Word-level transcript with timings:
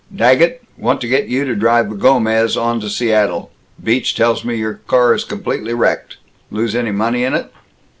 Daggett, 0.15 0.63
want 0.79 0.99
to 1.01 1.07
get 1.07 1.27
you 1.27 1.45
to 1.45 1.55
drive 1.55 1.91
the 1.91 1.95
Gomez 1.95 2.57
on 2.57 2.79
to 2.79 2.89
Seattle. 2.89 3.51
Beach 3.83 4.15
tells 4.15 4.43
me 4.43 4.55
your 4.55 4.81
car 4.87 5.13
is 5.13 5.23
completely 5.23 5.75
wrecked. 5.75 6.17
Lose 6.49 6.73
any 6.73 6.89
money 6.89 7.23
in 7.23 7.35
it?" 7.35 7.51